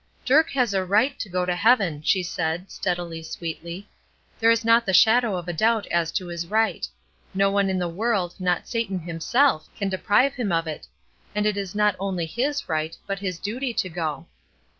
"Dirk 0.25 0.49
has 0.49 0.73
a 0.73 0.83
right 0.83 1.19
to 1.19 1.29
go 1.29 1.45
to 1.45 1.55
heaven," 1.55 2.01
she 2.01 2.23
said, 2.23 2.71
steadily, 2.71 3.21
sweetly; 3.21 3.87
"there 4.39 4.49
is 4.49 4.65
not 4.65 4.83
the 4.83 4.95
shadow 4.95 5.35
of 5.35 5.47
a 5.47 5.53
doubt 5.53 5.85
as 5.91 6.11
to 6.13 6.25
his 6.25 6.47
right. 6.47 6.87
No 7.35 7.51
one 7.51 7.69
in 7.69 7.77
the 7.77 7.87
world 7.87 8.33
not 8.39 8.67
Satan 8.67 8.97
himself 8.97 9.69
can 9.77 9.89
deprive 9.89 10.33
him 10.33 10.51
of 10.51 10.65
it; 10.65 10.87
and 11.35 11.45
it 11.45 11.55
is 11.55 11.75
not 11.75 11.95
only 11.99 12.25
his 12.25 12.67
right, 12.67 12.97
but 13.05 13.19
his 13.19 13.37
duty 13.37 13.75
to 13.75 13.89
go." 13.89 14.25